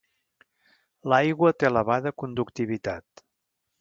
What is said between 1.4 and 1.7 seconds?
té